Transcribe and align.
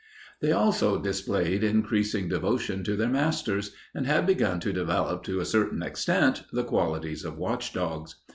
They 0.39 0.51
also 0.51 0.99
displayed 0.99 1.63
increasing 1.63 2.27
devotion 2.27 2.83
to 2.85 2.95
their 2.95 3.07
masters 3.07 3.75
and 3.93 4.07
had 4.07 4.25
begun 4.25 4.59
to 4.61 4.73
develop, 4.73 5.21
to 5.25 5.39
a 5.41 5.45
certain 5.45 5.83
extent, 5.83 6.41
the 6.51 6.63
qualities 6.63 7.23
of 7.23 7.37
watchdogs. 7.37 8.15